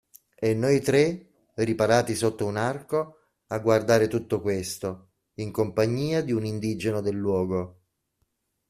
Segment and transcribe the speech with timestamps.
[0.39, 3.17] E noi tre, riparati sotto un arco,
[3.49, 7.81] a guardare tutto questo, in compagnia di un indigeno del luogo.